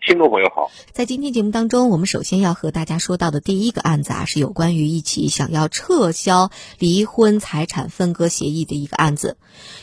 [0.00, 9.36] 听众朋友好，在今天节目当中，我们首先要和大家说到的第一个案子啊，是有关于一起想要撤销离婚财产分割协议的一个案子。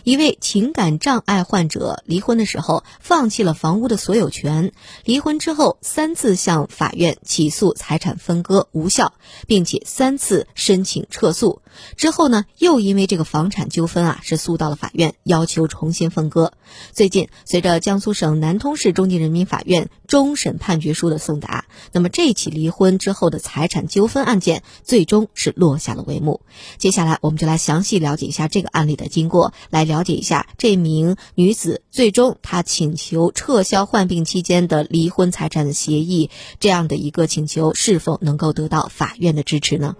[0.04, 4.72] 一位情感障碍患者离婚的时候，放弃了房屋的所有权，
[5.06, 9.14] 离婚之后三次向法院起诉财产分割无效，
[9.46, 11.62] 并且三次申请撤诉。
[11.96, 16.54] 之后呢，又因为这个房产纠纷啊，是诉到了法院，要求重新分割。
[16.92, 19.90] 最近，随着江苏省南通市中级人民法院。
[20.08, 26.40] 终审判决书的送达，那么这起离婚之后的财产纠纷案件最终是落下了帷幕。
[26.78, 36.30] 接下来，我们就来详细了解一下这个案例的经过，来了解一下这名女子最终她请求撤销患病期间的离婚财产协议
[36.62, 39.98] 这样的一个请求是否能够得到法院的支持呢？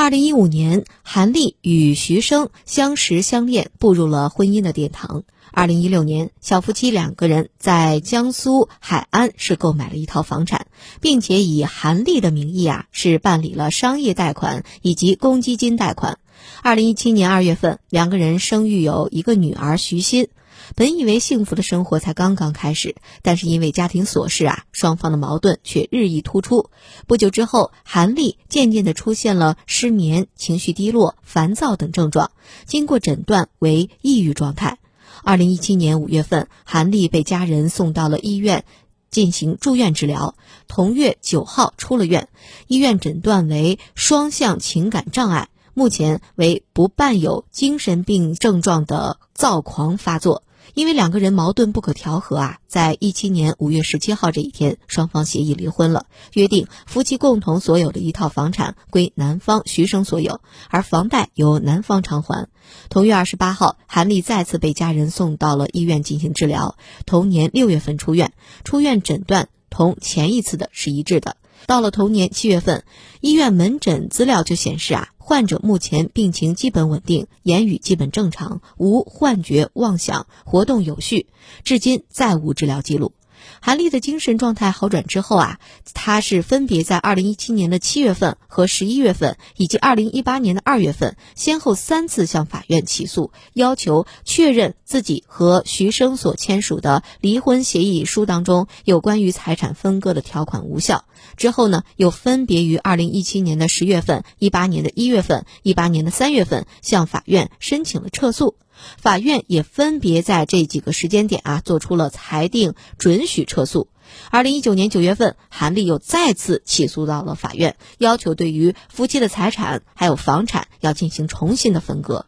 [0.00, 5.24] 二零一五年，韩丽与徐生相识相恋，步入了婚姻的殿堂。
[5.52, 10.68] 二零一六年，小夫妻两个人在江苏海安是购买了一套房产，
[11.02, 16.18] 并且以韩丽的名义啊是办理了商业贷款以及公积金贷款。
[16.62, 20.28] 二零一七年二月份，两个人生育有一个女儿徐欣。
[20.76, 26.70] 本以为幸福的生活才刚刚开始，但是因为家庭琐事啊，双方的矛盾却日益突出。
[27.08, 32.30] 不久之后，韩丽渐渐地出现了失眠、情绪低落、烦躁等症状，
[32.66, 34.78] 经过诊断为抑郁状态。
[35.24, 38.64] 二零一七年五月份，韩丽被家人送到了医院
[39.10, 40.36] 进行住院治疗。
[40.68, 42.28] 同月九号出了院，
[42.68, 45.48] 医院诊断为双向情感障碍，
[45.80, 50.42] 目前为不伴有精神病症状的躁狂发作。
[50.74, 56.04] 因为两个人矛盾不可调和啊，在一七年五月十七号这一天，双方协议离婚了，
[56.34, 62.48] 约定夫妻共同所有的一套房产归男方徐生所有，而房贷由男方偿还。
[62.90, 66.76] 同月二十八号，韩丽再次被家人送到了医院进行治疗，
[67.06, 71.38] 同年六月份出院，出院诊断同前一次的是一致的。
[71.66, 72.84] 到了同年七月份，
[73.20, 75.08] 医院门诊资料就显示啊。
[75.30, 81.28] 患者目前病情基本稳定，言语基本正常，无幻觉、妄想，活动有序，
[81.62, 83.12] 至今再无治疗记录。
[83.60, 85.60] 韩丽的精神状态好转之后啊，
[85.94, 101.04] 她是分别在二零一七年的七月份和十一月份，以及二零一八年的二月份，先后三次向法院起诉，要求确认自己和徐生所签署的离婚协议书当中有关于财产分割的条款无效。
[101.40, 108.56] 之后呢，又分别于二零一七年的十月份、一八年的一月份、一八年的三月份向法院申请了撤诉。
[108.98, 113.88] 法院也分别在这几个时间点啊，做出了裁定，准许撤诉。
[114.28, 122.26] 二零一九年九月份，韩丽又再次起诉到了法院，要求对于夫妻的财产还有房产要进行重新的分割。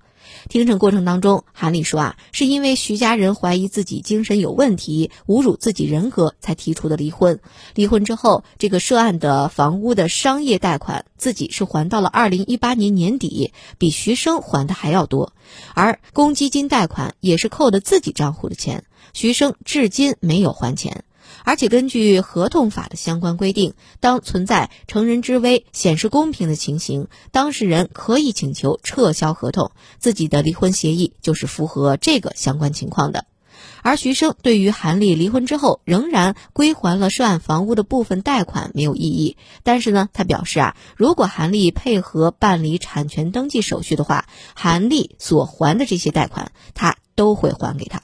[0.48, 7.40] 庭审过程当中，韩丽说啊，是因为徐家人怀疑自己精神有问题，侮辱自己人格，才提出的离婚。
[7.74, 15.32] 离婚之后，这个涉案的房屋的商业贷款，自己是还到了二零一八年年底，比徐生还的还要多。
[15.74, 21.04] 而公积金贷款也是扣的自己账户的钱，徐生至今没有还钱。
[21.44, 33.26] 而且根据合同法的相关规定，当存在乘人之危、显示公平的情形，当事人可以请求撤销合同，自己的离婚协议就是符合这个相关情况的。
[33.82, 48.02] 而徐生对于韩丽离婚之后仍然归还了涉案房屋的部分贷款没有异议，但是呢，他表示啊，如果韩丽配合办理产权登记手续的话，韩丽所还的这些贷款，他都会还给他。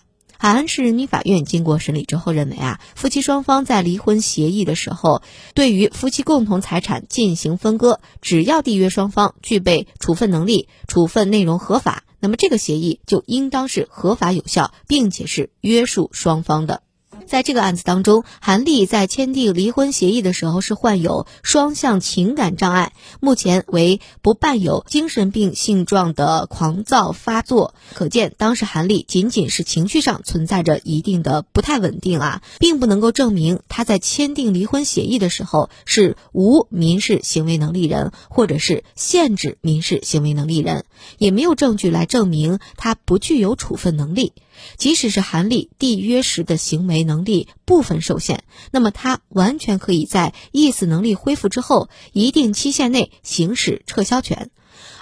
[0.49, 5.21] 海安市人民法院经过审理之后认为啊，夫妻双方在离婚协议的时候，
[5.53, 16.81] 对于夫妻共同财产进行分割，只要缔约双方具备处分能力，处分内容合法，那么这个协议就应当是合法有效，并且是约束双方的。
[17.29, 27.75] 在这个案子当中，韩丽在签订离婚协议的时候是患有双向情感障碍，目前为不伴有精神病性状的狂躁发作。
[27.95, 40.87] 可见，当时韩丽仅仅是情绪上存在着一定的不太稳定啊，并不能够证明她在签订离婚协议的时候是无民事行为能力人，或者是限制民事行为能力人，
[41.19, 44.33] 也没有证据来证明她不具有处分能力。
[44.77, 48.41] 即使是韩立缔约时的行为能力部分受限，
[48.71, 54.51] 那么他完全可以在意思能力恢复之后一定期限内行使撤销权。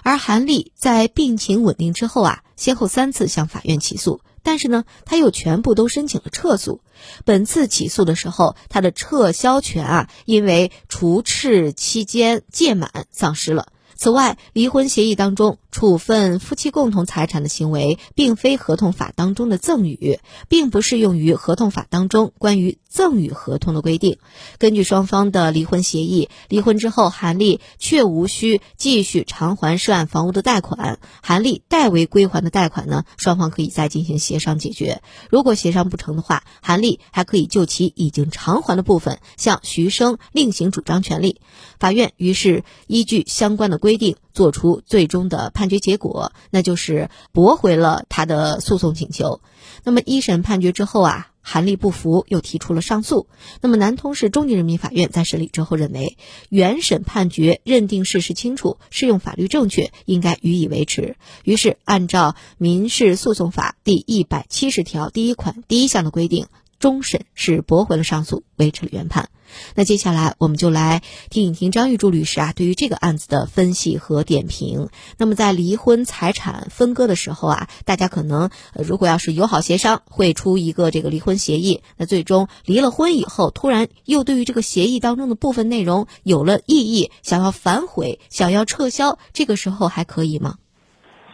[0.03, 6.81] 而韩立在病情稳定之后啊，先后三次向法院起诉，但是呢，他又全部都申请了撤诉。
[7.25, 13.73] 本次起诉的时候，他的撤销权啊，因为除斥期间届满丧失了。
[13.97, 24.19] 此外，离婚协议当中处分夫妻共同财产的行为，并非合同法当中的赠与，并不适用于合同法当中关于赠与合同的规定。
[24.59, 35.01] 根据双方的离婚协议，离婚之后，韩丽却无需继续偿还涉案房屋的贷款，韩丽代为归还的贷款呢，双方可以再进行协商解决。
[35.31, 41.41] 如果协商不成的话，韩丽还可以就其已经偿还的部分向徐生另行主张权利。
[41.79, 43.77] 法院于是依据相关的。
[43.77, 49.41] 规定作出最终的判决结果，那就是驳回了他的诉讼请求。
[49.83, 53.29] 那么一审判决之后啊，韩丽不服，又提出了上诉。
[53.63, 56.19] 那么南通市中级人民法院在审理之后认为，
[56.51, 61.17] 原审判决认定事实清楚，适用法律正确，应该予以维持。
[61.43, 66.47] 于是按照民事诉讼法第一百七十条第一款第一项的规定。
[66.79, 69.31] 终审是驳回了上诉，维持了原判。
[69.75, 74.89] 那接下来我们就来听一听张玉柱律师啊对于这个案子的分析和点评。
[75.19, 81.83] 那么在离婚财产分割的时候啊，大家可能如果要是友好协商，会出一个这个离婚协议。
[81.97, 90.57] 那最终离了婚以后，突然又对于这个协议当中的部分内容有了异议，想要反悔，想要撤销，这个时候还可以吗？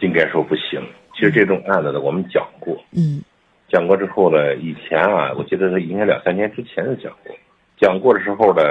[0.01, 0.81] 应该说不行。
[1.15, 2.77] 其实这种案子呢，我们讲过。
[2.91, 3.23] 嗯。
[3.71, 7.35] 讲过之后呢，以前啊，我记得是应该两三年之前就讲过。
[7.77, 8.61] 讲过的时候呢，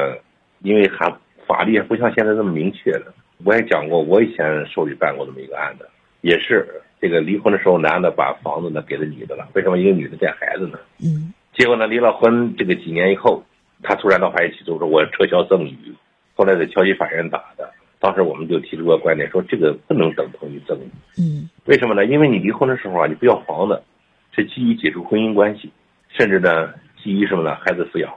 [0.60, 1.12] 因为还
[1.46, 3.12] 法律也不像现在这么明确的。
[3.44, 5.88] 我也讲过，我以前手里办过这么一个案子，
[6.20, 6.66] 也是
[7.00, 9.48] 这个离婚的时候，男的把房子呢给了女的了。
[9.54, 10.78] 为什么一个女的带孩子呢？
[11.02, 11.32] 嗯。
[11.52, 13.42] 结果呢，离了婚这个几年以后，
[13.82, 15.76] 他突然到法院起诉说，我撤销赠与。
[16.34, 17.68] 后来在桥西法院打的，
[18.00, 20.90] 当时我们就提出个观点，说这个不能等同于赠与。
[21.18, 21.50] 嗯。
[21.66, 22.04] 为什么呢？
[22.06, 23.82] 因为你离婚的时候啊，你不要房子。
[24.34, 25.70] 是基于解除婚姻关系，
[26.08, 26.72] 甚至呢，
[27.02, 27.54] 基于什么呢？
[27.56, 28.10] 孩子抚养，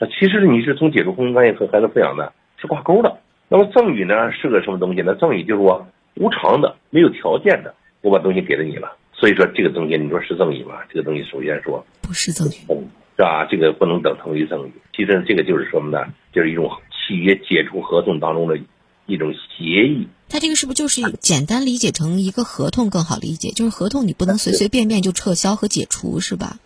[0.00, 3.18] 那其实你是从解除婚姻关系和孩子抚养呢是挂钩的。
[3.48, 5.14] 那么赠与呢是个什么东西呢？
[5.14, 5.86] 赠与就是说
[6.16, 8.96] 无偿的、没有条件的，我把东西给了你了。
[9.12, 10.76] 所以说这个东西你说是赠与吗？
[10.88, 13.44] 这个东西首先说不是赠与，是吧？
[13.44, 14.72] 这个不能等同于赠与。
[14.96, 16.06] 其实这个就是什么呢？
[16.32, 18.58] 就是一种契约解除合同当中的。
[19.06, 23.48] 一种协议，它这个是不是就是简单理解成一个合同更好理解？
[23.50, 26.58] 就是合同你不能随随便便就撤销和解除，是吧？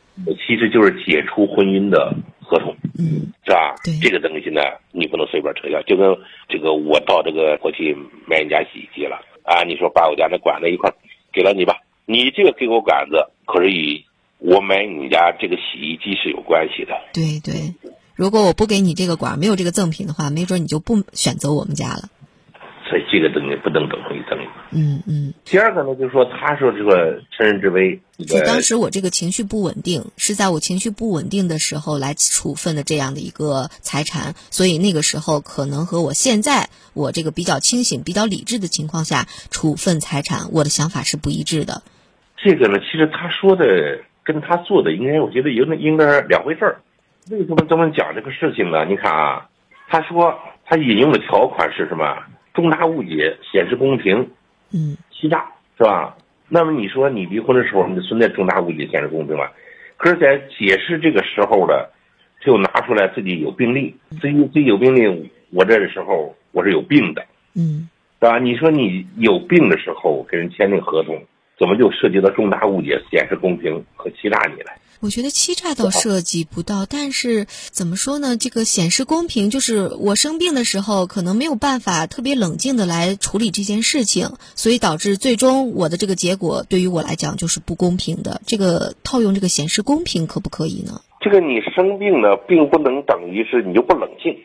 [0.46, 3.74] 其实就是解除婚姻的合同，嗯，是吧？
[3.84, 4.60] 对，这个东西呢，
[4.92, 5.82] 你不能随便撤销。
[5.82, 6.06] 就跟
[6.48, 7.96] 这个，我到这个过去
[8.26, 10.92] 买你家洗衣机了啊，你说把我家那管子一块
[11.32, 11.76] 给了你吧，
[12.06, 14.02] 你这个给我管子，可是与
[14.38, 16.94] 我买你家这个洗衣机是有关系的。
[17.12, 17.74] 对对，
[18.14, 22.08] 如果我不给你这个管，没有这个赠品的话，没准你就不选择我们家了。
[22.86, 24.46] 所以这个东西不能等同于赠与。
[24.72, 25.32] 嗯嗯。
[25.44, 27.98] 第二个呢，就是说，他说这个趁人之危。
[28.26, 41.82] 就当时我这个情绪不稳定，是在我情绪不稳定的时候来处分的这样的一个财产，所以那个时候可能和我现在我这个比较清醒、比较理智的情况下处分财产，我的想法是不一致的。
[42.36, 46.80] 这个呢，其实他说的跟他做的应该，我觉得有那应该两回事儿。
[47.30, 48.84] 为什么这么讲这个事情呢？
[48.84, 49.48] 你看啊，
[49.88, 52.16] 他说他引用的条款是什么？
[52.54, 54.30] 重大误解显示公平，
[54.72, 55.44] 嗯，欺诈
[55.76, 56.16] 是吧？
[56.48, 59.44] 那么你说你离婚的时候，你存在重大误解显示公平吗？
[59.96, 61.90] 可是，在解释这个时候的，
[62.40, 67.88] 就拿出来自己有病例，自己自己有病例，我这的时候我是有病的，嗯，
[68.20, 68.38] 是吧？
[68.38, 71.20] 你说你有病的时候跟人签订合同，
[71.64, 74.76] 怎么就涉及到重大误解显示公平和欺诈你来？
[75.00, 78.36] 我觉得欺诈倒涉及不到，但是怎么说呢？
[78.36, 88.42] 这个显示公平，就是我生病的时候可能没有办法特别冷静的来处理这件事情，所以导致最终我的这个结果对于我来讲就是不公平的。
[88.46, 91.00] 这个套用这个显示公平可不可以呢？
[91.22, 94.36] 这个你生病呢，并不能等于是你就不冷静。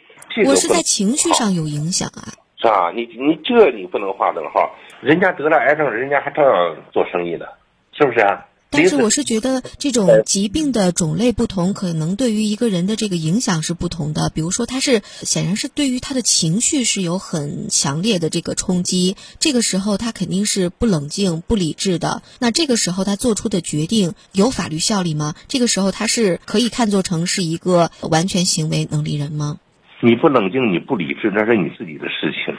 [0.46, 2.32] 我是在情绪上有影响啊。
[2.62, 2.92] 是啊？
[2.96, 4.74] 你你这你不能划等号。
[5.02, 7.54] 人家得了癌症，人家还照样做生意的，
[7.94, 8.46] 是不是啊？
[8.72, 14.30] 但是我是觉得这种疾病的种类不同，可能对于一个人的这个影响是不同的。
[14.30, 22.22] 比如说，他是显然是对于他的情绪是有很强烈的这个冲击，这个时候他肯定是不冷静、不理智的。
[22.40, 25.34] 那这个时候他做出的决定有法律效力吗？
[25.48, 29.58] 这个时候他是可以看作成是一个完全行为能力人吗？
[30.02, 32.56] 你不冷静，你不理智，那是你自己的事情。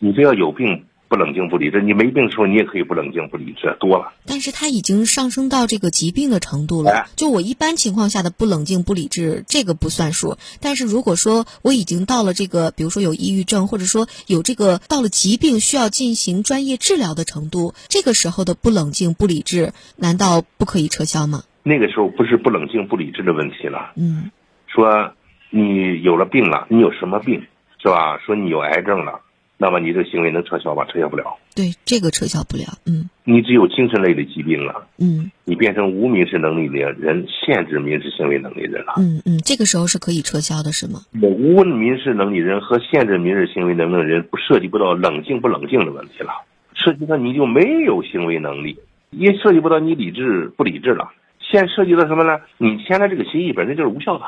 [0.00, 0.86] 你不要有病。
[1.08, 4.12] 不冷静不理智，你没病的时候你也可以不冷静不理智，多了。
[4.26, 7.06] 但是他已经上升到这个疾病的程度了。
[7.14, 10.38] 就我一般情况下的不冷静不理智，这个不算数。
[10.60, 21.44] 但是如果说我已经到了这个，比如说有抑郁症，或者说有这个到了疾病需要进行专业治疗的程度，这个时候的不冷静不理智，难道不可以撤销吗？
[21.62, 23.92] 那个时候不是不冷静不理智的问题了。
[23.96, 24.30] 嗯，
[24.66, 25.12] 说
[25.50, 27.42] 你有了病了，你有什么病
[27.80, 28.18] 是吧？
[28.24, 29.20] 说你有癌症了。
[29.64, 30.84] 那么你这个行为能撤销吗？
[30.92, 31.24] 撤销不了。
[31.56, 32.64] 对，这个撤销不了。
[32.84, 34.86] 嗯，你只有精神类的疾病了。
[34.98, 38.92] 嗯，你变成无民事能力的人，限制民事行为能力人了。
[38.98, 41.00] 嗯嗯，这个时候是可以撤销的，是吗？
[41.18, 46.44] 无民事能力人和限制民事行为能力人不涉及不到冷静不冷静的问题了，
[46.74, 48.76] 涉及到你就没有行为能力，
[49.12, 51.08] 也涉及不到你理智不理智了。
[51.40, 52.40] 现涉及到什么呢？
[52.58, 54.26] 你签的这个协议本身就是无效的，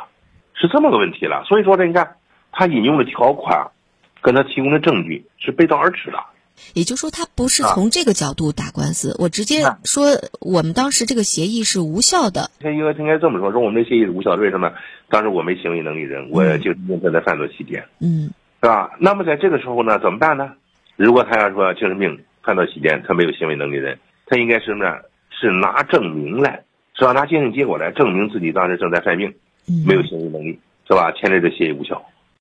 [0.55, 1.45] 是这么个问题了。
[1.45, 2.15] 所以说，呢你看
[2.53, 3.69] 他引用的条款。
[4.23, 6.19] 跟他提供的证据是背道而驰的，
[6.75, 9.15] 也就是说，他不是从这个角度打官司。
[9.19, 10.07] 我直接说，
[10.41, 12.51] 我们当时这个协议是无效的。
[12.61, 14.73] 他应该应该这么说：说我们这协议是无效的，为什么？
[15.09, 18.31] 当时我没行为能力人，我就正在犯罪期间，嗯，
[18.61, 18.91] 是吧？
[18.99, 20.53] 那么在这个时候呢，怎么办呢？
[20.97, 24.97] 如果他要说精神病犯罪期间他没有行为能力人，他应该是什么呢？
[25.31, 27.13] 是拿证明来，是吧？
[27.13, 29.33] 拿鉴定结果来证明自己当时正在犯病，
[29.87, 30.59] 没有行为能力，
[30.89, 31.13] 是吧？
[31.13, 32.03] 签这个协议无效。